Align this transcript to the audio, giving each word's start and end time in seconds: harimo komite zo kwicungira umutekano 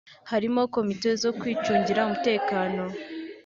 harimo 0.31 0.61
komite 0.75 1.09
zo 1.21 1.31
kwicungira 1.39 1.99
umutekano 2.05 2.83